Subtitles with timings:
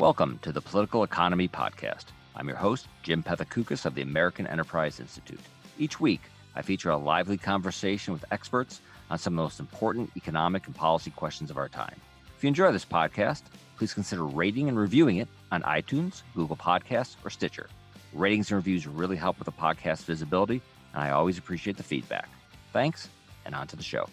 [0.00, 2.06] Welcome to the Political Economy Podcast.
[2.34, 5.42] I'm your host, Jim Pethokoukis of the American Enterprise Institute.
[5.78, 6.22] Each week,
[6.56, 10.74] I feature a lively conversation with experts on some of the most important economic and
[10.74, 11.94] policy questions of our time.
[12.34, 13.42] If you enjoy this podcast,
[13.76, 17.68] please consider rating and reviewing it on iTunes, Google Podcasts, or Stitcher.
[18.14, 20.62] Ratings and reviews really help with the podcast visibility,
[20.94, 22.30] and I always appreciate the feedback.
[22.72, 23.10] Thanks,
[23.44, 24.08] and on to the show.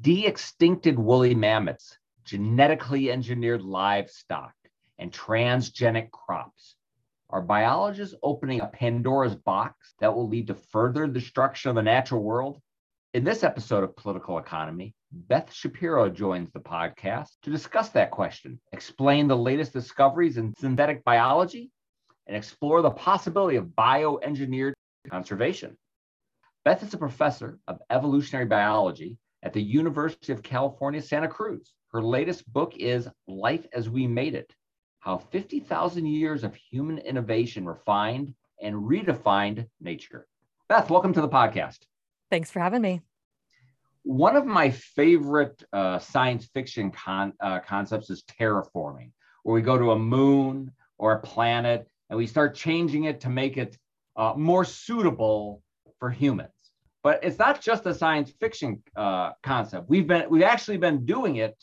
[0.00, 4.54] De extincted woolly mammoths, genetically engineered livestock,
[5.00, 6.76] and transgenic crops.
[7.30, 12.22] Are biologists opening a Pandora's box that will lead to further destruction of the natural
[12.22, 12.60] world?
[13.14, 18.60] In this episode of Political Economy, Beth Shapiro joins the podcast to discuss that question,
[18.72, 21.70] explain the latest discoveries in synthetic biology,
[22.26, 24.74] and explore the possibility of bioengineered
[25.10, 25.76] conservation.
[26.64, 31.72] Beth is a professor of evolutionary biology at the University of California, Santa Cruz.
[31.92, 34.52] Her latest book is Life as We Made It
[35.00, 40.26] how 50,000 years of human innovation refined and redefined nature.
[40.68, 41.78] Beth, welcome to the podcast.
[42.30, 43.00] Thanks for having me.
[44.02, 49.78] One of my favorite uh, science fiction con- uh, concepts is terraforming, where we go
[49.78, 53.78] to a moon or a planet and we start changing it to make it
[54.16, 55.62] uh, more suitable
[55.98, 56.50] for humans.
[57.02, 59.88] But it's not just a science fiction uh, concept.
[59.88, 61.56] We've been we've actually been doing it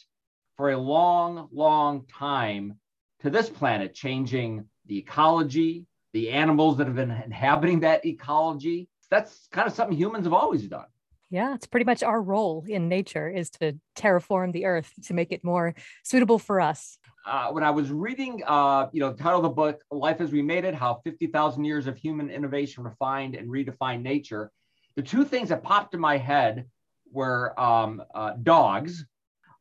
[0.56, 2.80] for a long, long time
[3.22, 8.88] to this planet, changing the ecology, the animals that have been inhabiting that ecology.
[9.09, 10.86] That's kind of something humans have always done.
[11.30, 15.34] Yeah, it's pretty much our role in nature is to terraform the earth to make
[15.34, 16.98] it more suitable for us.
[17.26, 20.31] Uh, when I was reading, uh, you know, the title of the book, Life as
[20.31, 24.52] We Made It, How 50,000 Years of Human Innovation Refined and Redefined Nature,
[24.96, 26.66] the two things that popped in my head
[27.12, 29.06] were um, uh, dogs,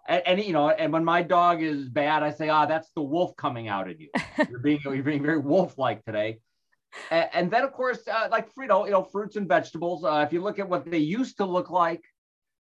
[0.09, 3.03] and, and, you know, and when my dog is bad, I say, ah, that's the
[3.03, 4.09] wolf coming out of you.
[4.51, 6.39] You're being you're being very wolf-like today.
[7.11, 10.05] And, and then, of course, uh, like you know, you know, fruits and vegetables.
[10.05, 12.05] Uh, if you look at what they used to look like,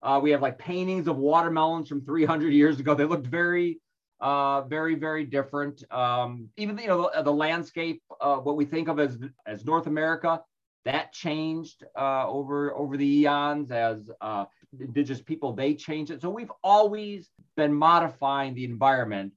[0.03, 2.94] uh, we have like paintings of watermelons from 300 years ago.
[2.94, 3.81] They looked very,
[4.20, 5.82] uh, very, very different.
[5.91, 9.87] Um, even you know the, the landscape, uh, what we think of as as North
[9.87, 10.41] America,
[10.84, 14.46] that changed uh, over over the eons as uh,
[14.78, 16.20] indigenous people they changed it.
[16.20, 19.32] So we've always been modifying the environment.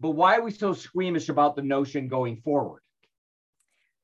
[0.00, 2.82] But why are we so squeamish about the notion going forward?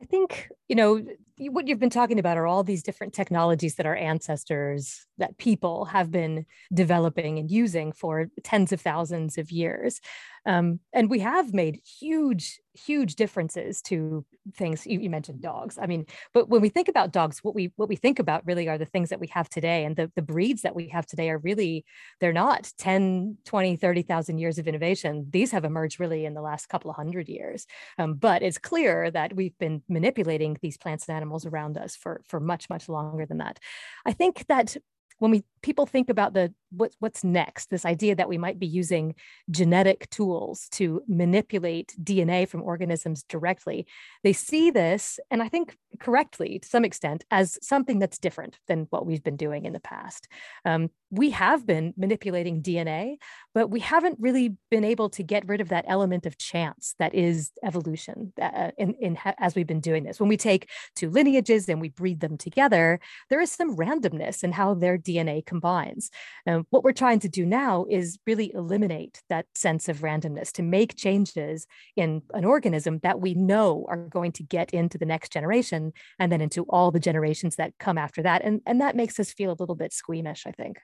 [0.03, 1.03] I think you know
[1.39, 5.87] what you've been talking about are all these different technologies that our ancestors that people
[5.87, 10.01] have been developing and using for tens of thousands of years.
[10.47, 14.27] Um, and we have made huge huge differences to
[14.57, 14.85] things.
[14.85, 15.79] You, you, mentioned dogs.
[15.81, 18.69] I mean but when we think about dogs what we what we think about really
[18.69, 21.31] are the things that we have today and the, the breeds that we have today
[21.31, 21.85] are really
[22.21, 25.27] they're not 10 20 30,000 years of innovation.
[25.31, 27.67] These have emerged really in the last couple of hundred years.
[27.97, 32.21] Um, but it's clear that we've been manipulating these plants and animals around us for
[32.25, 33.59] for much much longer than that.
[34.07, 34.77] I think that
[35.19, 38.67] when we people think about the what, what's next this idea that we might be
[38.67, 39.15] using
[39.51, 43.87] genetic tools to manipulate dna from organisms directly.
[44.23, 48.89] They see this and i think correctly to some extent as something that's different than
[48.91, 50.29] what we've been doing in the past.
[50.65, 53.17] Um, we have been manipulating dna
[53.55, 57.15] but we haven't really been able to get rid of that element of chance that
[57.15, 60.21] is evolution uh, in, in as we've been doing this.
[60.21, 63.01] When we take two lineages and we breed them together
[63.31, 66.11] there is some randomness in how their dna combines.
[66.49, 70.63] Um, what we're trying to do now is really eliminate that sense of randomness to
[70.63, 75.33] make changes in an organism that we know are going to get into the next
[75.33, 78.43] generation and then into all the generations that come after that.
[78.43, 80.79] And, and that makes us feel a little bit squeamish, I think.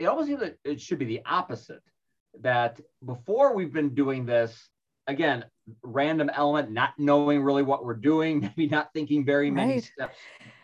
[0.00, 1.82] It almost seems that it should be the opposite
[2.40, 4.68] that before we've been doing this,
[5.06, 5.44] again,
[5.84, 9.84] random element, not knowing really what we're doing, maybe not thinking very many right.
[9.84, 10.16] steps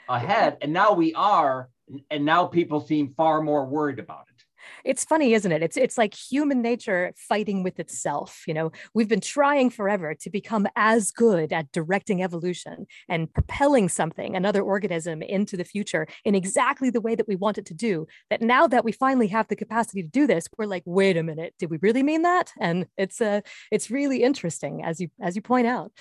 [0.09, 0.59] ahead.
[0.63, 1.69] And now we are
[2.11, 4.45] and now people seem far more worried about it.
[4.85, 5.63] It's funny isn't it?
[5.63, 8.73] It's it's like human nature fighting with itself you know?
[8.95, 14.63] We've been trying forever to become as good at directing evolution and propelling something another
[14.63, 18.43] organism into the future in exactly the way that we want it to do that
[18.43, 21.55] now that we finally have the capacity to do this we're like wait a minute
[21.59, 22.53] did we really mean that?
[22.61, 23.41] And it's uh
[23.71, 25.93] it's really interesting as you as you point out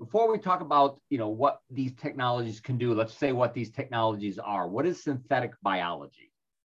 [0.00, 3.70] before we talk about you know what these technologies can do let's say what these
[3.70, 6.30] technologies are what is synthetic biology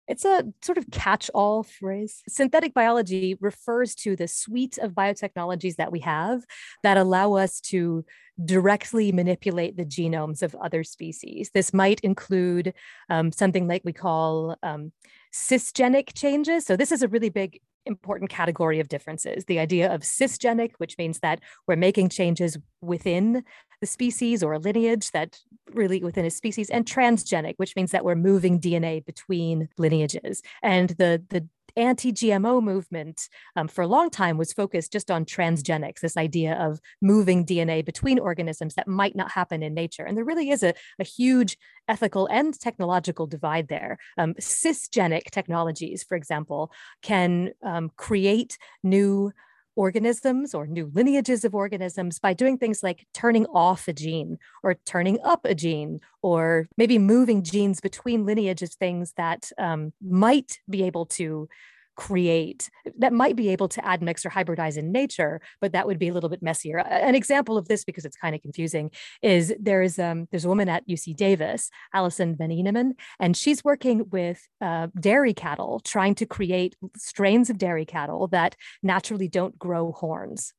[0.08, 2.22] it's a sort of catch all phrase.
[2.28, 6.44] Synthetic biology refers to the suite of biotechnologies that we have
[6.84, 8.04] that allow us to
[8.44, 11.50] directly manipulate the genomes of other species.
[11.52, 12.72] This might include
[13.10, 14.92] um, something like we call um,
[15.32, 16.66] cisgenic changes.
[16.66, 20.98] So, this is a really big important category of differences the idea of cisgenic, which
[20.98, 23.44] means that we're making changes within
[23.80, 25.38] the species or a lineage that
[25.72, 30.42] really within a species, and transgenic, which means that we're moving DNA between lineages.
[30.62, 31.46] And the, the
[31.76, 36.80] anti-GMO movement um, for a long time was focused just on transgenics, this idea of
[37.00, 40.04] moving DNA between organisms that might not happen in nature.
[40.04, 41.56] And there really is a, a huge
[41.88, 43.98] ethical and technological divide there.
[44.18, 49.32] Um, cisgenic technologies, for example, can um, create new
[49.76, 54.74] organisms or new lineages of organisms by doing things like turning off a gene or
[54.86, 60.82] turning up a gene or maybe moving genes between lineages things that um, might be
[60.82, 61.48] able to
[61.96, 65.98] create that might be able to add mix or hybridize in nature, but that would
[65.98, 66.78] be a little bit messier.
[66.78, 68.90] An example of this, because it's kind of confusing,
[69.22, 74.46] is there's um, there's a woman at UC Davis, Alison Van and she's working with
[74.60, 80.52] uh, dairy cattle, trying to create strains of dairy cattle that naturally don't grow horns.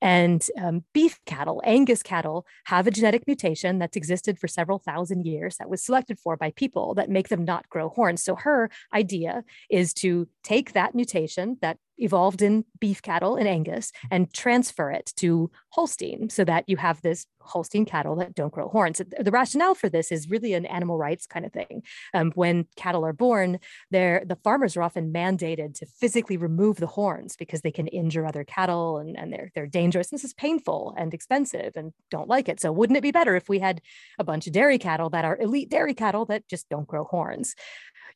[0.00, 5.26] And um, beef cattle, Angus cattle, have a genetic mutation that's existed for several thousand
[5.26, 8.22] years that was selected for by people that make them not grow horns.
[8.22, 13.92] So her idea is to take that mutation that evolved in beef cattle in Angus
[14.10, 18.68] and transfer it to Holstein so that you have this Holstein cattle that don't grow
[18.68, 19.00] horns.
[19.18, 21.82] The rationale for this is really an animal rights kind of thing.
[22.14, 23.58] Um, when cattle are born,
[23.90, 28.44] the farmers are often mandated to physically remove the horns because they can injure other
[28.44, 30.08] cattle and, and they're, they're dangerous.
[30.08, 32.60] This is painful and expensive and don't like it.
[32.60, 33.80] So wouldn't it be better if we had
[34.18, 37.54] a bunch of dairy cattle that are elite dairy cattle that just don't grow horns?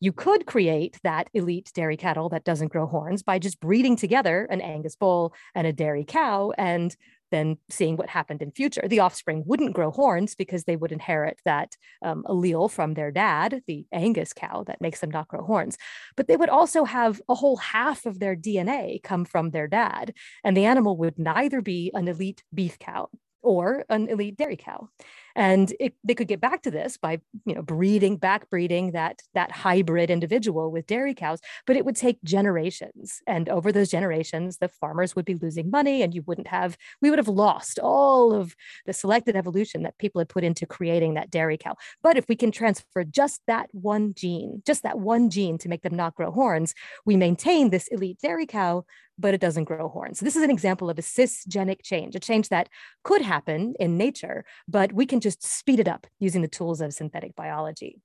[0.01, 4.47] You could create that elite dairy cattle that doesn't grow horns by just breeding together
[4.51, 6.95] an Angus bull and a dairy cow and
[7.31, 8.87] then seeing what happened in future.
[8.87, 13.61] The offspring wouldn't grow horns because they would inherit that um, allele from their dad,
[13.67, 15.77] the Angus cow, that makes them not grow horns.
[16.17, 20.15] But they would also have a whole half of their DNA come from their dad,
[20.45, 23.09] and the animal would neither be an elite beef cow
[23.43, 24.89] or an elite dairy cow
[25.37, 29.23] and it, they could get back to this by you know breeding back breeding that
[29.35, 34.59] that hybrid individual with dairy cows but it would take generations and over those generations
[34.59, 38.33] the farmers would be losing money and you wouldn't have we would have lost all
[38.33, 38.55] of
[38.87, 42.37] the selected evolution that people had put into creating that dairy cow but if we
[42.37, 46.31] can transfer just that one gene just that one gene to make them not grow
[46.31, 48.85] horns we maintain this elite dairy cow
[49.19, 50.19] but it doesn't grow horns.
[50.19, 52.69] So this is an example of a cisgenic change, a change that
[53.03, 56.93] could happen in nature, but we can just speed it up using the tools of
[56.93, 58.03] synthetic biology.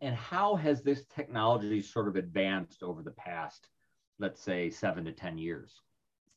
[0.00, 3.68] And how has this technology sort of advanced over the past,
[4.18, 5.74] let's say, seven to 10 years?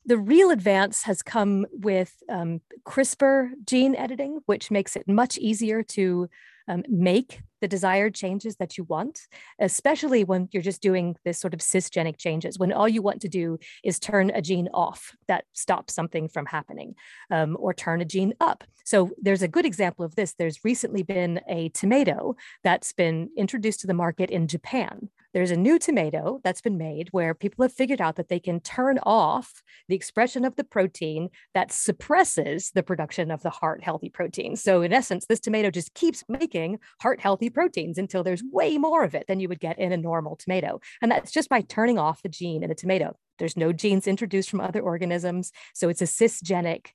[0.06, 5.82] The real advance has come with um, CRISPR gene editing, which makes it much easier
[5.82, 6.30] to
[6.68, 9.22] um, make the desired changes that you want,
[9.60, 13.30] especially when you're just doing this sort of cisgenic changes, when all you want to
[13.30, 16.96] do is turn a gene off that stops something from happening
[17.32, 18.64] um, or turn a gene up.
[18.84, 20.34] So there's a good example of this.
[20.34, 25.10] There's recently been a tomato that's been introduced to the market in Japan.
[25.36, 28.62] There's a new tomato that's been made where people have figured out that they can
[28.62, 34.10] turn off the expression of the protein that suppresses the production of the heart healthy
[34.10, 34.56] protein.
[34.56, 39.04] So, in essence, this tomato just keeps making heart healthy proteins until there's way more
[39.04, 40.80] of it than you would get in a normal tomato.
[41.02, 43.18] And that's just by turning off the gene in a tomato.
[43.38, 45.52] There's no genes introduced from other organisms.
[45.74, 46.92] So it's a cisgenic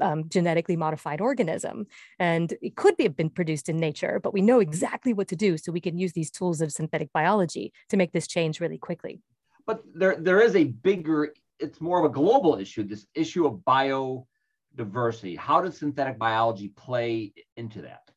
[0.00, 1.86] um, genetically modified organism.
[2.18, 5.36] And it could be have been produced in nature, but we know exactly what to
[5.36, 5.58] do.
[5.58, 9.20] So we can use these tools of synthetic biology to make this change really quickly.
[9.66, 13.60] But there, there is a bigger, it's more of a global issue, this issue of
[13.66, 15.36] biodiversity.
[15.36, 18.09] How does synthetic biology play into that?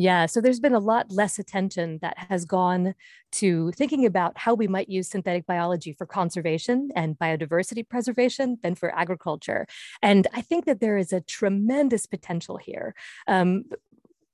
[0.00, 2.94] Yeah, so there's been a lot less attention that has gone
[3.32, 8.76] to thinking about how we might use synthetic biology for conservation and biodiversity preservation than
[8.76, 9.66] for agriculture.
[10.00, 12.94] And I think that there is a tremendous potential here.
[13.26, 13.64] Um,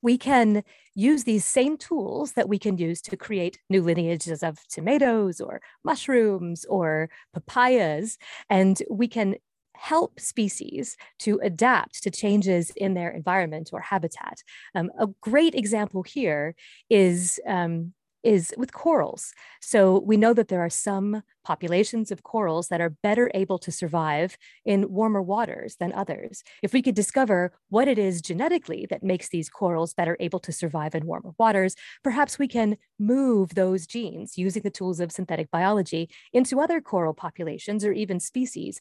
[0.03, 4.59] we can use these same tools that we can use to create new lineages of
[4.69, 8.19] tomatoes or mushrooms or papayas,
[8.51, 9.37] and we can
[9.75, 14.43] help species to adapt to changes in their environment or habitat.
[14.75, 16.55] Um, a great example here
[16.89, 17.93] is um,
[18.25, 19.33] is with corals.
[19.61, 23.71] So we know that there are some populations of corals that are better able to
[23.71, 26.43] survive in warmer waters than others.
[26.63, 30.53] If we could discover what it is genetically that makes these corals better able to
[30.53, 35.51] survive in warmer waters, perhaps we can move those genes using the tools of synthetic
[35.51, 38.81] biology into other coral populations or even species,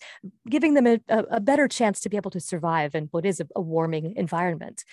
[0.49, 3.47] giving them a, a better chance to be able to survive in what is a,
[3.55, 4.85] a warming environment.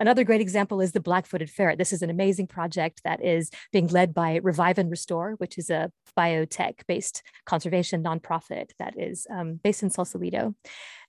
[0.00, 1.78] Another great example is the black footed ferret.
[1.78, 5.70] This is an amazing project that is being led by Revive and Restore, which is
[5.70, 10.54] a biotech based conservation nonprofit that is um, based in Sausalito.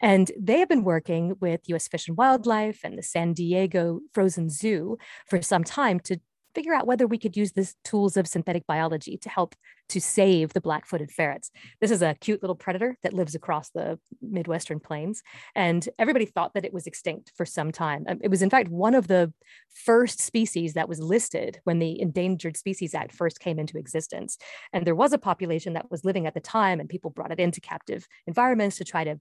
[0.02, 4.50] And they have been working with US Fish and Wildlife and the San Diego Frozen
[4.50, 6.20] Zoo for some time to
[6.56, 9.56] figure out whether we could use the tools of synthetic biology to help
[9.90, 11.52] to save the black-footed ferrets.
[11.82, 15.24] This is a cute little predator that lives across the Midwestern plains,
[15.56, 18.06] and everybody thought that it was extinct for some time.
[18.08, 19.34] Um, it was, in fact, one of the
[19.86, 24.38] first species that was listed when the Endangered Species Act first came into existence.
[24.74, 27.40] And there was a population that was living at the time, and people brought it
[27.40, 29.20] into captive environments to try to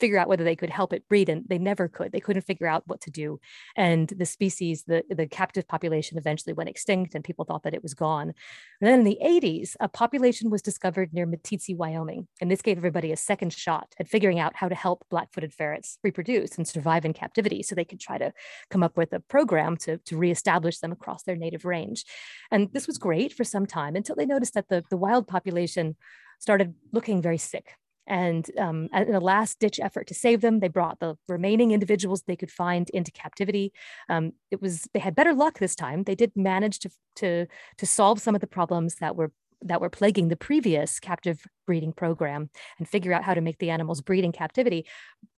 [0.00, 2.10] figure out whether they could help it breed and they never could.
[2.10, 3.38] They couldn't figure out what to do.
[3.76, 7.82] And the species the, the captive population eventually went extinct and people thought that it
[7.82, 8.32] was gone.
[8.80, 12.78] And then in the 80s a population was discovered near Meeteetse wyoming and this gave
[12.78, 17.04] everybody a second shot at figuring out how to help black-footed ferrets reproduce and survive
[17.04, 18.32] in captivity so they could try to
[18.70, 22.04] come up with a program to, to reestablish them across their native range.
[22.50, 25.96] And this was great for some time until they noticed that the, the wild population
[26.38, 27.74] started looking very sick
[28.06, 32.22] and um, in a last ditch effort to save them, they brought the remaining individuals
[32.22, 33.72] they could find into captivity.
[34.08, 36.04] Um, it was they had better luck this time.
[36.04, 37.46] They did manage to to
[37.78, 41.92] to solve some of the problems that were that were plaguing the previous captive breeding
[41.92, 44.86] program and figure out how to make the animals breed in captivity.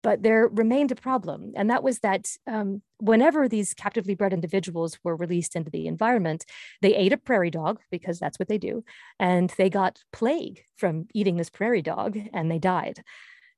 [0.02, 4.98] But there remained a problem, and that was that um, whenever these captively bred individuals
[5.04, 6.44] were released into the environment,
[6.80, 8.84] they ate a prairie dog because that's what they do,
[9.18, 13.02] and they got plague from eating this prairie dog, and they died.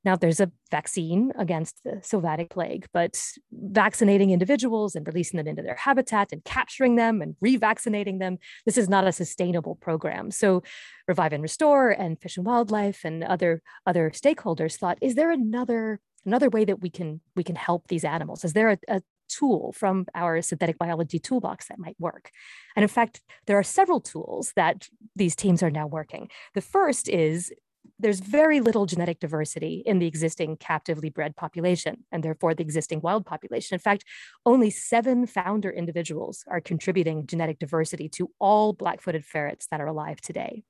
[0.05, 5.61] Now, there's a vaccine against the sylvatic plague, but vaccinating individuals and releasing them into
[5.61, 10.31] their habitat and capturing them and revaccinating them, this is not a sustainable program.
[10.31, 10.63] So,
[11.07, 15.99] Revive and Restore and Fish and Wildlife and other, other stakeholders thought, is there another
[16.25, 18.45] another way that we can we can help these animals?
[18.45, 22.29] Is there a, a tool from our synthetic biology toolbox that might work.
[22.75, 26.29] And in fact, there are several tools that these teams are now working.
[26.53, 27.51] The first is
[27.99, 33.01] there's very little genetic diversity in the existing captively bred population and therefore the existing
[33.01, 33.75] wild population.
[33.75, 34.03] In fact,
[34.45, 40.19] only seven founder individuals are contributing genetic diversity to all black-footed ferrets that are alive
[40.21, 40.63] today.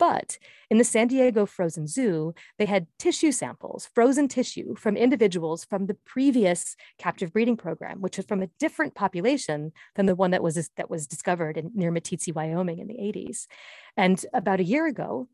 [0.00, 0.38] But
[0.70, 5.86] in the San Diego Frozen Zoo, they had tissue samples, frozen tissue from individuals from
[5.86, 10.42] the previous captive breeding program, which was from a different population than the one that
[10.42, 13.46] was, that was discovered in, near Meeteetse, Wyoming in the 80s.
[13.94, 15.28] And about a year ago,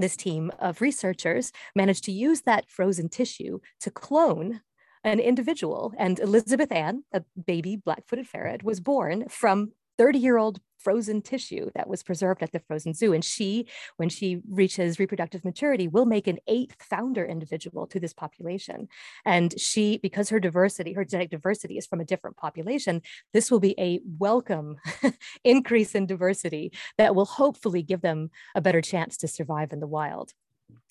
[0.00, 4.60] this team of researchers managed to use that frozen tissue to clone
[5.04, 5.92] an individual.
[5.98, 11.20] And Elizabeth Ann, a baby black footed ferret, was born from 30 year old frozen
[11.20, 13.12] tissue that was preserved at the frozen zoo.
[13.12, 18.14] And she, when she reaches reproductive maturity, will make an eighth founder individual to this
[18.14, 18.88] population.
[19.24, 23.02] And she, because her diversity, her genetic diversity is from a different population,
[23.32, 24.76] this will be a welcome
[25.44, 29.86] increase in diversity that will hopefully give them a better chance to survive in the
[29.86, 30.32] wild.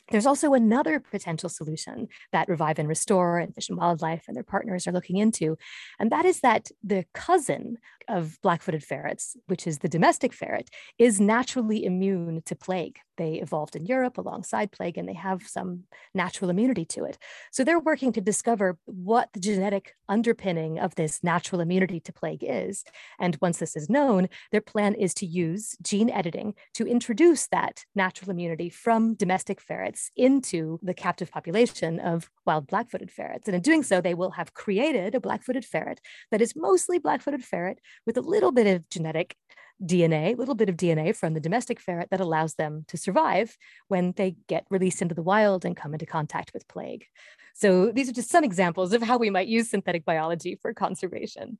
[0.09, 4.43] There's also another potential solution that Revive and Restore and Fish and Wildlife and their
[4.43, 5.57] partners are looking into,
[5.99, 11.19] and that is that the cousin of black-footed ferrets, which is the domestic ferret, is
[11.19, 12.99] naturally immune to plague.
[13.17, 15.83] They evolved in Europe alongside plague and they have some
[16.13, 17.17] natural immunity to it.
[17.51, 22.43] So they're working to discover what the genetic underpinning of this natural immunity to plague
[22.43, 22.83] is.
[23.19, 27.83] And once this is known, their plan is to use gene editing to introduce that
[27.95, 33.47] natural immunity from domestic ferrets into the captive population of wild black-footed ferrets.
[33.47, 35.99] And in doing so, they will have created a black-footed ferret
[36.31, 39.35] that is mostly black-footed ferret with a little bit of genetic
[39.83, 43.57] DNA, a little bit of DNA from the domestic ferret that allows them to survive
[43.87, 47.05] when they get released into the wild and come into contact with plague.
[47.53, 51.57] So these are just some examples of how we might use synthetic biology for conservation.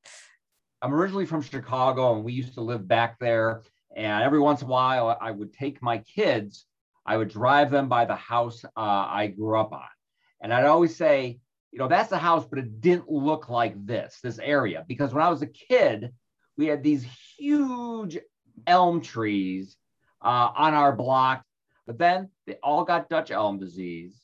[0.82, 3.64] I'm originally from Chicago and we used to live back there.
[3.96, 6.66] And every once in a while, I would take my kids,
[7.06, 9.88] I would drive them by the house uh, I grew up on.
[10.42, 11.40] And I'd always say,
[11.72, 14.86] you know, that's the house, but it didn't look like this, this area.
[14.88, 16.12] Because when I was a kid,
[16.58, 17.06] we had these
[17.38, 18.18] huge
[18.66, 19.78] elm trees
[20.22, 21.44] uh, on our block,
[21.86, 24.16] but then they all got Dutch elm disease.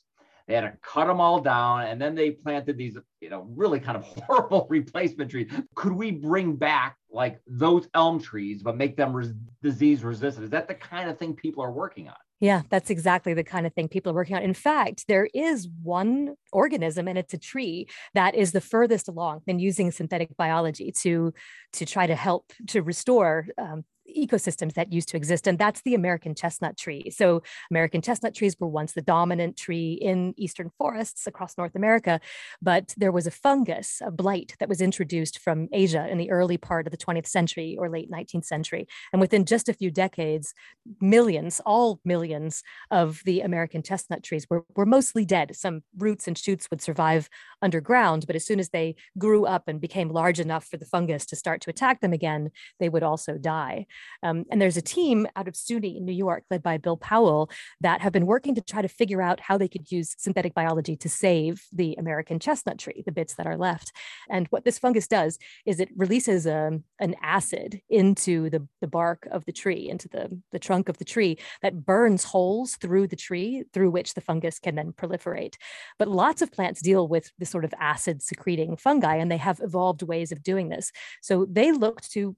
[0.48, 3.80] They had to cut them all down, and then they planted these, you know, really
[3.80, 5.50] kind of horrible replacement trees.
[5.76, 10.44] Could we bring back like those elm trees, but make them res- disease resistant?
[10.44, 12.16] Is that the kind of thing people are working on?
[12.44, 14.44] Yeah, that's exactly the kind of thing people are working on.
[14.44, 19.44] In fact, there is one organism, and it's a tree that is the furthest along
[19.48, 21.34] in using synthetic biology to
[21.72, 25.96] to try to help to restore um, ecosystems that used to exist, and that's the
[25.96, 27.10] American chestnut tree.
[27.10, 32.20] So, American chestnut trees were once the dominant tree in eastern forests across North America,
[32.62, 36.58] but there was a fungus, a blight, that was introduced from Asia in the early
[36.58, 38.88] part of the 20th century or late 19th century.
[39.12, 40.54] And within just a few decades,
[41.00, 45.56] millions, all millions of the American chestnut trees were, were mostly dead.
[45.56, 47.30] Some roots and shoots would survive
[47.62, 51.26] underground, but as soon as they grew up and became large enough for the fungus
[51.28, 53.86] to start to attack them again, they would also die.
[54.22, 57.50] Um, and there's a team out of SUNY in New York, led by Bill Powell,
[57.82, 60.96] that have been working to try to figure out how they could use synthetic biology
[60.98, 63.92] to save the American chestnut tree, the bits that are left.
[64.30, 68.88] And what this fungus does is it releases a, um, an acid into the, the
[68.88, 73.08] bark of the tree, into the, the trunk of the tree that burns holes through
[73.08, 75.56] the tree through which the fungus can then proliferate.
[76.00, 79.60] But lots of plants deal with this sort of acid secreting fungi, and they have
[79.62, 80.92] evolved ways of doing this.
[81.22, 82.36] So they looked to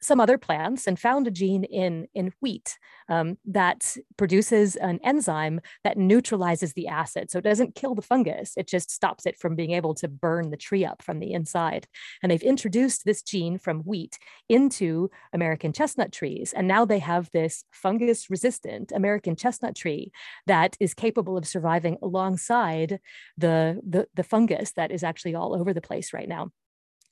[0.00, 5.60] some other plants and found a gene in, in wheat um, that produces an enzyme
[5.84, 7.30] that neutralizes the acid.
[7.30, 10.50] So it doesn't kill the fungus, it just stops it from being able to burn
[10.50, 11.86] the tree up from the inside.
[12.22, 14.18] And they've introduced this gene from wheat
[14.48, 16.52] into American chestnut trees.
[16.52, 20.12] And now they have this fungus resistant American chestnut tree
[20.46, 23.00] that is capable of surviving alongside
[23.36, 26.50] the, the, the fungus that is actually all over the place right now.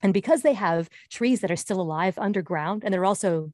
[0.02, 3.52] And because they have trees that are still alive underground, and they're also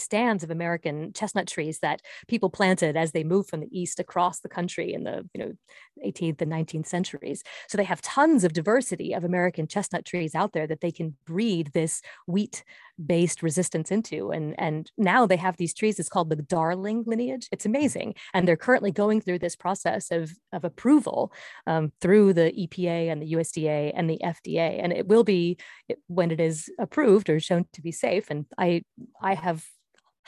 [0.00, 4.40] stands of American chestnut trees that people planted as they moved from the east across
[4.40, 5.52] the country in the you know
[6.04, 7.42] 18th and 19th centuries.
[7.68, 11.16] So they have tons of diversity of American chestnut trees out there that they can
[11.26, 12.64] breed this wheat
[13.04, 14.30] based resistance into.
[14.30, 17.48] And and now they have these trees it's called the darling lineage.
[17.52, 18.14] It's amazing.
[18.34, 21.32] And they're currently going through this process of of approval
[21.66, 25.58] um, through the epa and the usda and the fda and it will be
[26.06, 28.30] when it is approved or shown to be safe.
[28.30, 28.82] And i
[29.22, 29.64] i have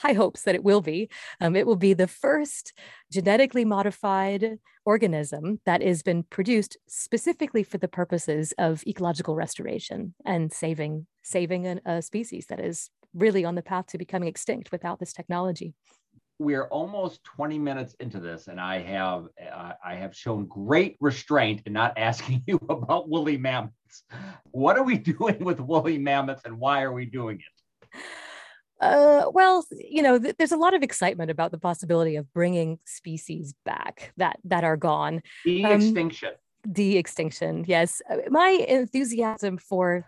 [0.00, 1.08] high hopes that it will be.
[1.40, 2.72] Um, it will be the first
[3.12, 10.52] genetically modified organism that has been produced specifically for the purposes of ecological restoration and
[10.52, 14.98] saving saving an, a species that is really on the path to becoming extinct without
[14.98, 15.74] this technology.
[16.38, 21.60] We're almost 20 minutes into this and i have uh, i have shown great restraint
[21.66, 24.04] in not asking you about woolly mammoths.
[24.50, 28.00] What are we doing with woolly mammoths and why are we doing it
[28.80, 32.78] uh, well, you know, th- there's a lot of excitement about the possibility of bringing
[32.84, 35.22] species back that that are gone.
[35.44, 36.30] De-extinction.
[36.30, 37.64] Um, de-extinction.
[37.68, 40.06] Yes, uh, my enthusiasm for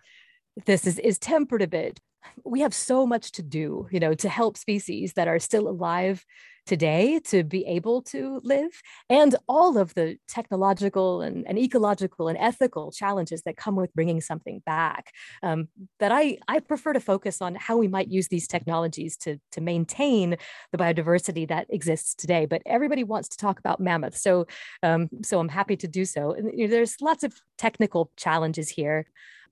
[0.67, 2.01] this is is tempered a bit.
[2.45, 6.25] We have so much to do, you know, to help species that are still alive
[6.67, 8.71] today to be able to live
[9.09, 14.21] and all of the technological and, and ecological and ethical challenges that come with bringing
[14.21, 15.69] something back um,
[16.13, 20.37] I, I prefer to focus on how we might use these technologies to, to maintain
[20.71, 22.47] the biodiversity that exists today.
[22.47, 24.47] But everybody wants to talk about mammoths so
[24.83, 26.33] um, so i'm happy to do so.
[26.33, 29.07] And, you know, there's lots of technical challenges here.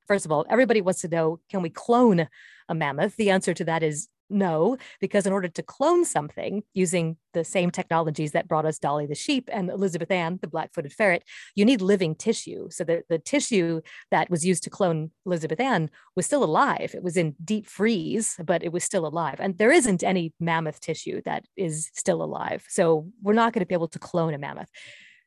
[0.07, 2.29] First of all everybody wants to know can we clone
[2.69, 3.17] a mammoth?
[3.17, 7.71] The answer to that is no, because in order to clone something using the same
[7.71, 11.65] technologies that brought us Dolly the sheep and Elizabeth Ann, the black footed ferret, you
[11.65, 12.69] need living tissue.
[12.71, 16.93] So the, the tissue that was used to clone Elizabeth Ann was still alive.
[16.95, 19.37] It was in deep freeze, but it was still alive.
[19.39, 22.65] And there isn't any mammoth tissue that is still alive.
[22.69, 24.71] So we're not going to be able to clone a mammoth.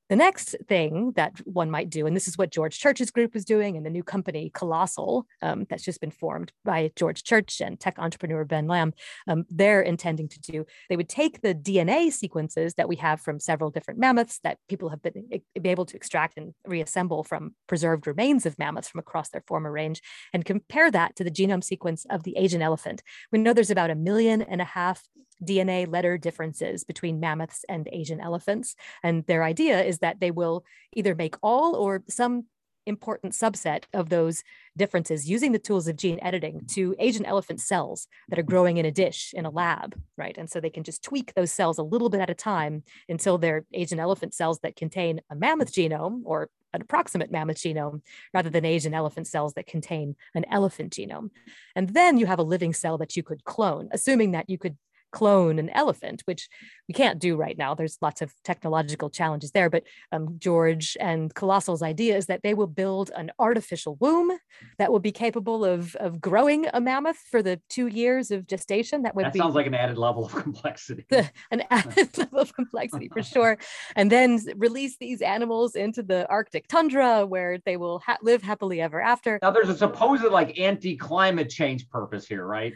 [0.09, 3.45] The next thing that one might do, and this is what George Church's group is
[3.45, 7.79] doing, and the new company Colossal um, that's just been formed by George Church and
[7.79, 8.93] tech entrepreneur Ben Lamm,
[9.27, 10.65] um, they're intending to do.
[10.89, 14.89] They would take the DNA sequences that we have from several different mammoths that people
[14.89, 15.13] have been
[15.61, 19.71] be able to extract and reassemble from preserved remains of mammoths from across their former
[19.71, 20.01] range,
[20.33, 23.01] and compare that to the genome sequence of the Asian elephant.
[23.31, 25.03] We know there's about a million and a half
[25.43, 28.75] DNA letter differences between mammoths and Asian elephants.
[29.03, 30.63] And their idea is that they will
[30.95, 32.45] either make all or some
[32.85, 34.43] important subset of those
[34.75, 38.85] differences using the tools of gene editing to Asian elephant cells that are growing in
[38.85, 40.37] a dish in a lab, right?
[40.37, 43.37] And so they can just tweak those cells a little bit at a time until
[43.37, 48.01] they're Asian elephant cells that contain a mammoth genome or an approximate mammoth genome
[48.33, 51.29] rather than Asian elephant cells that contain an elephant genome.
[51.75, 54.77] And then you have a living cell that you could clone, assuming that you could
[55.13, 56.49] clone an elephant, which
[56.89, 57.73] we can't do right now.
[57.73, 59.69] There's lots of technological challenges there.
[59.69, 64.37] But um, George and Colossal's idea is that they will build an artificial womb
[64.79, 69.03] that will be capable of, of growing a mammoth for the two years of gestation.
[69.03, 71.05] That would that be, sounds like an added level of complexity.
[71.09, 73.57] The, an added level of complexity for sure.
[73.95, 78.81] And then release these animals into the Arctic tundra where they will ha- live happily
[78.81, 79.39] ever after.
[79.41, 82.73] Now, there's a supposed like anti climate change purpose here, right?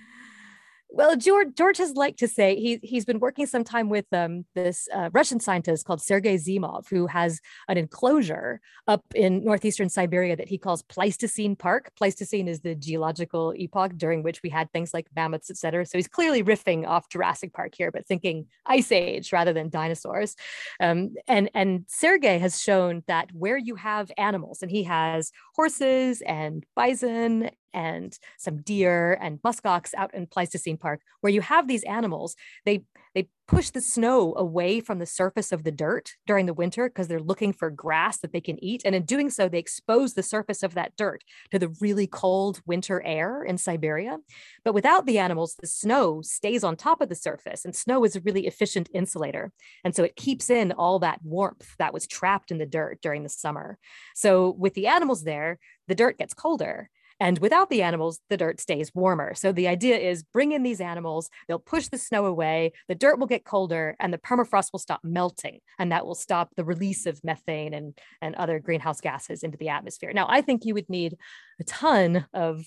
[0.89, 4.45] Well, George George has liked to say he he's been working some time with um,
[4.55, 10.35] this uh, Russian scientist called Sergei Zimov, who has an enclosure up in northeastern Siberia
[10.37, 11.91] that he calls Pleistocene Park.
[11.97, 15.85] Pleistocene is the geological epoch during which we had things like mammoths, et cetera.
[15.85, 20.35] So he's clearly riffing off Jurassic Park here, but thinking Ice Age rather than dinosaurs.
[20.79, 26.21] Um, and and Sergei has shown that where you have animals, and he has horses
[26.21, 31.83] and bison and some deer and muskox out in Pleistocene Park, where you have these
[31.83, 32.35] animals.
[32.65, 32.83] They
[33.15, 37.07] they push the snow away from the surface of the dirt during the winter because
[37.07, 38.81] they're looking for grass that they can eat.
[38.85, 42.61] And in doing so, they expose the surface of that dirt to the really cold
[42.65, 44.17] winter air in Siberia.
[44.63, 48.15] But without the animals, the snow stays on top of the surface, and snow is
[48.15, 49.51] a really efficient insulator.
[49.83, 53.23] And so it keeps in all that warmth that was trapped in the dirt during
[53.23, 53.79] the summer.
[54.13, 58.59] So with the animals there, the dirt gets colder and without the animals, the dirt
[58.59, 59.33] stays warmer.
[59.33, 63.19] So the idea is bring in these animals, they'll push the snow away, the dirt
[63.19, 65.59] will get colder, and the permafrost will stop melting.
[65.79, 69.69] And that will stop the release of methane and, and other greenhouse gases into the
[69.69, 70.11] atmosphere.
[70.13, 71.17] Now, I think you would need
[71.59, 72.65] a ton of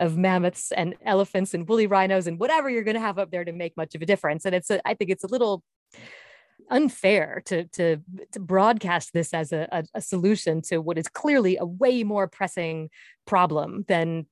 [0.00, 3.44] of mammoths and elephants and woolly rhinos and whatever you're going to have up there
[3.44, 4.44] to make much of a difference.
[4.44, 5.62] And it's a, I think it's a little
[6.72, 7.98] unfair to, to,
[8.32, 12.26] to broadcast this as a, a, a solution to what is clearly a way more
[12.26, 12.88] pressing
[13.26, 14.26] problem than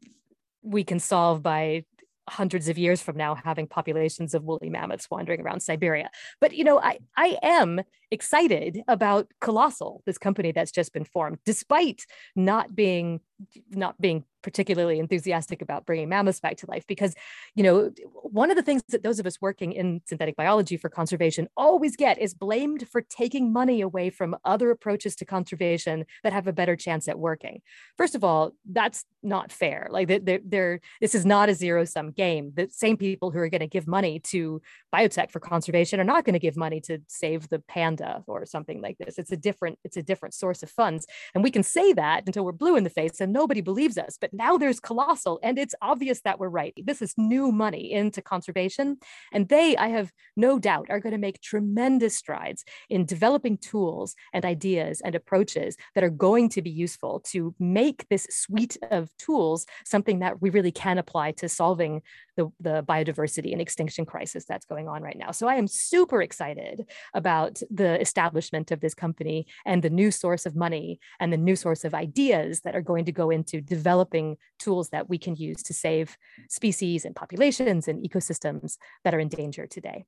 [0.62, 1.84] we can solve by
[2.28, 6.10] hundreds of years from now having populations of woolly mammoths wandering around Siberia.
[6.40, 11.38] But you know, I I am excited about Colossal, this company that's just been formed,
[11.44, 13.20] despite not being
[13.70, 16.86] not being particularly enthusiastic about bringing mammoths back to life.
[16.86, 17.14] Because
[17.54, 20.88] you know one of the things that those of us working in synthetic biology for
[20.88, 26.32] conservation always get is blamed for taking money away from other approaches to conservation that
[26.32, 27.60] have a better chance at working.
[27.96, 29.88] First of all that's not fair.
[29.90, 32.52] Like they're, they're this is not a zero sum game.
[32.54, 34.62] The same people who are going to give money to
[34.94, 38.80] biotech for conservation are not going to give money to save the panda or something
[38.80, 39.18] like this.
[39.18, 41.06] It's a different it's a different source of funds.
[41.34, 44.16] And we can say that until we're blue in the face and nobody believes us.
[44.20, 46.74] But now there's colossal and it's obvious that we're right.
[46.82, 48.98] This is new money into conservation.
[49.32, 54.14] And they i have no doubt are going to make tremendous strides in developing tools
[54.32, 59.10] and ideas and approaches that are going to be useful to make this suite of
[59.18, 62.02] tools something that we really can apply to solving
[62.36, 65.30] the, the biodiversity and extinction crisis that's going on right now.
[65.30, 70.46] So I am super excited about the establishment of this company and the new source
[70.46, 74.36] of money and the new source of ideas that are going to go into developing
[74.58, 76.16] tools that we can use to save
[76.48, 80.04] species and populations and ecosystems that are in danger today.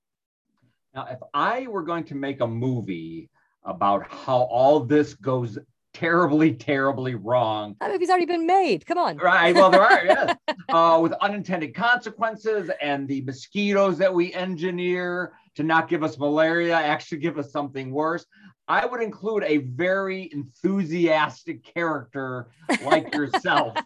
[0.94, 3.30] Now, if I were going to make a movie
[3.64, 5.58] about how all this goes
[5.94, 7.76] terribly, terribly wrong.
[7.80, 8.86] That movie's already been made.
[8.86, 9.16] Come on.
[9.18, 9.54] Right.
[9.54, 10.36] Well, there are, yes.
[10.68, 16.74] Uh, with unintended consequences and the mosquitoes that we engineer to not give us malaria,
[16.74, 18.26] actually give us something worse.
[18.68, 22.48] I would include a very enthusiastic character
[22.84, 23.76] like yourself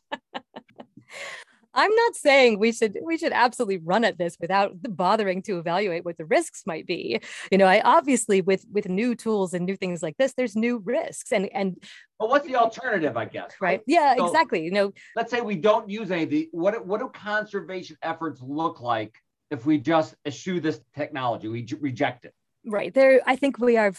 [1.77, 6.07] I'm not saying we should we should absolutely run at this without bothering to evaluate
[6.07, 7.21] what the risks might be.
[7.53, 10.79] You know, I obviously with with new tools and new things like this, there's new
[10.79, 11.77] risks and and.
[12.19, 13.19] Well, what's the alternative?
[13.19, 13.53] I guess.
[13.61, 13.73] Right.
[13.73, 13.81] right?
[13.87, 14.17] Yeah.
[14.17, 14.65] So exactly.
[14.65, 14.93] You know.
[15.15, 19.15] Let's say we don't use any of the what what do conservation efforts look like
[19.51, 21.49] if we just eschew this technology?
[21.49, 22.35] We reject it.
[22.65, 22.93] Right.
[22.93, 23.93] There, I think we are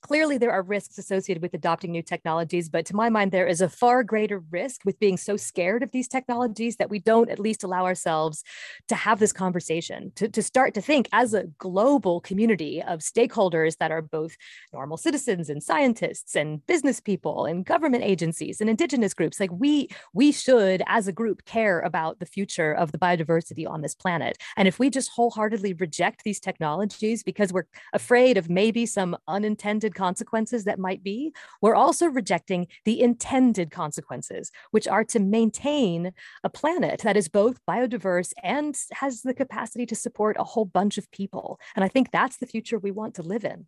[0.00, 3.60] clearly there are risks associated with adopting new technologies, but to my mind, there is
[3.60, 7.38] a far greater risk with being so scared of these technologies that we don't at
[7.38, 8.42] least allow ourselves
[8.88, 13.76] to have this conversation, to, to start to think as a global community of stakeholders
[13.78, 14.36] that are both
[14.72, 19.38] normal citizens and scientists and business people and government agencies and indigenous groups.
[19.38, 23.82] Like we, we should, as a group, care about the future of the biodiversity on
[23.82, 24.38] this planet.
[24.56, 29.89] And if we just wholeheartedly reject these technologies because we're afraid of maybe some unintended
[29.94, 36.12] consequences that might be, we're also rejecting the intended consequences, which are to maintain
[36.44, 40.98] a planet that is both biodiverse and has the capacity to support a whole bunch
[40.98, 41.58] of people.
[41.76, 43.66] And I think that's the future we want to live in.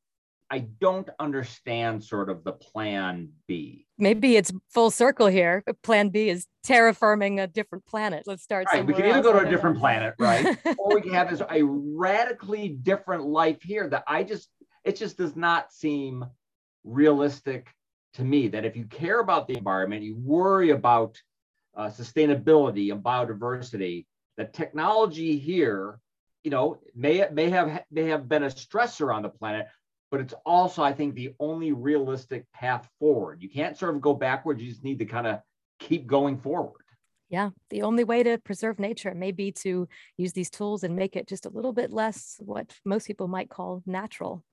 [0.53, 3.87] I don't understand sort of the plan B.
[3.97, 5.65] Maybe it's full circle here.
[5.83, 8.25] Plan B is terraforming a different planet.
[8.27, 8.67] Let's start.
[8.71, 10.59] Right, we can either go to a different planet, right?
[10.79, 14.51] or we can have this a radically different life here that I just
[14.85, 16.25] it just does not seem
[16.85, 17.69] realistic
[18.15, 21.21] to me that if you care about the environment, you worry about
[21.77, 25.99] uh, sustainability and biodiversity, that technology here,
[26.45, 29.67] you know, may may have may have been a stressor on the planet,
[30.11, 33.43] but it's also, I think, the only realistic path forward.
[33.43, 35.41] You can't sort of go backwards; you just need to kind of
[35.79, 36.83] keep going forward.
[37.31, 41.17] Yeah, the only way to preserve nature may be to use these tools and make
[41.17, 44.45] it just a little bit less what most people might call natural.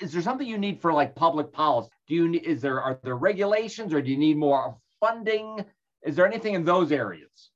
[0.00, 1.90] Is there something you need for like public policy?
[2.08, 5.64] Do you need, is there, are there regulations or do you need more funding?
[6.02, 7.50] Is there anything in those areas?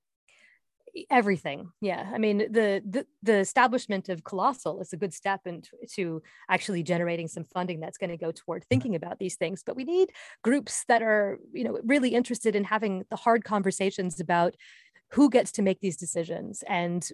[1.11, 6.23] everything yeah i mean the, the the establishment of colossal is a good step into
[6.49, 8.69] actually generating some funding that's going to go toward mm-hmm.
[8.69, 10.11] thinking about these things but we need
[10.43, 14.55] groups that are you know really interested in having the hard conversations about
[15.11, 17.11] who gets to make these decisions and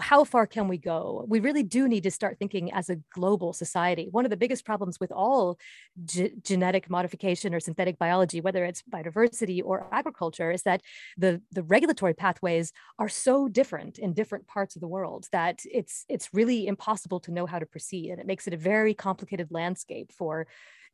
[0.00, 1.24] how far can we go?
[1.28, 4.08] We really do need to start thinking as a global society.
[4.10, 5.58] One of the biggest problems with all
[6.04, 10.82] ge- genetic modification or synthetic biology, whether it's biodiversity or agriculture, is that
[11.16, 16.04] the, the regulatory pathways are so different in different parts of the world that it's
[16.08, 18.10] it's really impossible to know how to proceed.
[18.10, 20.46] And it makes it a very complicated landscape for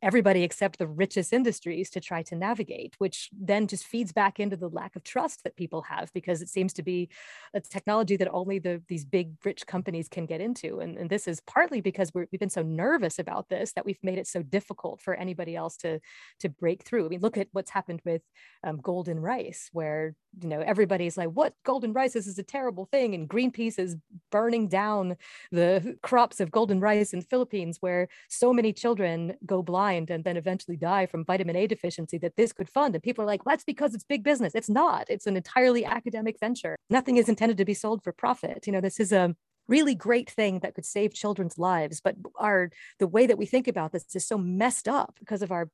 [0.05, 4.55] everybody except the richest industries to try to navigate, which then just feeds back into
[4.55, 7.09] the lack of trust that people have because it seems to be
[7.55, 10.79] a technology that only the these big rich companies can get into.
[10.79, 14.03] And, and this is partly because we have been so nervous about this that we've
[14.03, 15.99] made it so difficult for anybody else to
[16.41, 17.07] to break through.
[17.07, 18.21] I mean, look at what's happened with
[18.63, 22.13] um, golden rice, where you know everybody's like, "What golden rice?
[22.13, 23.95] This is a terrible thing," and Greenpeace is
[24.31, 25.15] burning down
[25.51, 30.09] the crops of golden rice in the Philippines, where so many children go blind blind
[30.09, 32.95] and then eventually die from vitamin A deficiency that this could fund.
[32.95, 34.53] And people are like, that's because it's big business.
[34.55, 35.05] It's not.
[35.09, 36.75] It's an entirely academic venture.
[36.89, 38.65] Nothing is intended to be sold for profit.
[38.67, 39.35] You know, this is a
[39.67, 43.67] really great thing that could save children's lives but our the way that we think
[43.67, 45.67] about this is so messed up because of our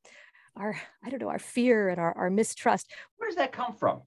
[0.55, 4.01] our i don't know our fear and our, our mistrust where does that come from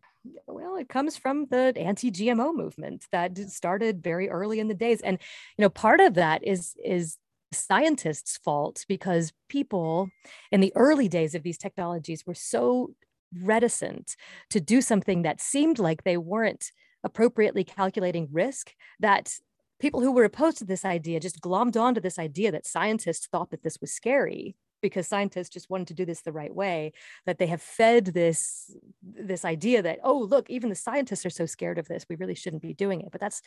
[0.46, 5.18] well it comes from the anti-gmo movement that started very early in the days and
[5.59, 7.18] you know part of that is is
[7.54, 10.10] scientists' fault because people
[10.52, 12.94] in the early days of these technologies were so
[13.42, 14.16] reticent
[14.50, 16.70] to do something that seemed like they weren't
[17.02, 19.38] appropriately calculating risk that
[19.80, 23.50] people who were opposed to this idea just glommed onto this idea that scientists thought
[23.50, 26.92] that this was scary because scientists just wanted to do this the right way
[27.24, 31.46] that they have fed this this idea that oh look even the scientists are so
[31.46, 32.04] scared of this.
[32.08, 33.08] We really shouldn't be doing it.
[33.10, 33.40] But that's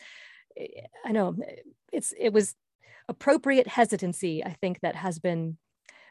[0.56, 0.66] eh,
[1.04, 1.36] i know
[1.92, 2.54] it's it was
[3.08, 5.58] appropriate hesitancy, I think, that has been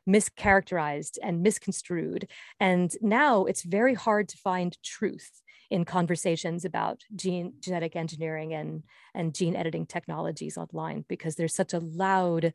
[0.08, 2.30] mischaracterized and misconstrued.
[2.60, 8.84] And now it's very hard to find truth in conversations about gene genetic engineering and,
[9.14, 12.54] and gene editing technologies online because there's such a loud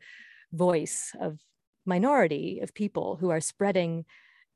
[0.53, 1.39] voice of
[1.85, 4.05] minority of people who are spreading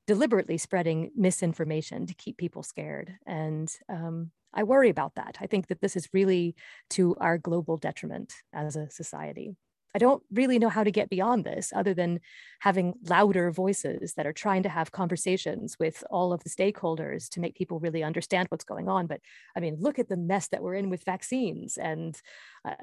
[0.07, 3.16] deliberately spreading misinformation to keep people scared.
[3.27, 5.37] And um, i worry about that.
[5.40, 6.55] I think that this is really
[6.90, 9.57] to our global detriment as a society
[9.97, 12.21] I don't really know how to get beyond this other than
[12.61, 17.41] having louder voices that are trying to have conversations with all of the stakeholders to
[17.41, 19.07] make people really understand what's going on.
[19.07, 19.23] But
[19.57, 21.79] I mean, look at the mess that we're in with vaccines.
[21.79, 22.15] And
[22.63, 22.75] uh,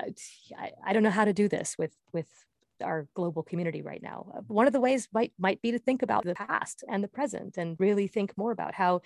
[0.57, 2.29] I, I don't know how to do this with, with
[2.81, 4.31] our global community right now.
[4.35, 7.07] Uh, one of the ways might might be to think about the past and the
[7.07, 9.01] present and really think more about how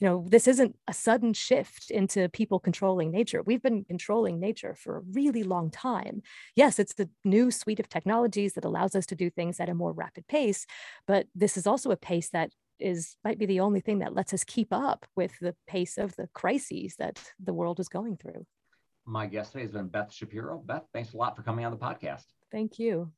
[0.00, 3.42] you know, this isn't a sudden shift into people controlling nature.
[3.42, 6.22] We've been controlling nature for a really long time.
[6.56, 9.74] Yes, it's the new suite of technologies that allows us to do things at a
[9.74, 10.66] more rapid pace,
[11.06, 14.32] but this is also a pace that is might be the only thing that lets
[14.32, 18.46] us keep up with the pace of the crises that the world is going through.
[19.04, 20.62] My guest today has been Beth Shapiro.
[20.64, 22.24] Beth, thanks a lot for coming on the podcast.
[22.50, 23.12] Thank you.